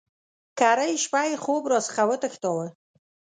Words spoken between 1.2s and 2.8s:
یې خوب را څخه وتښتاوه.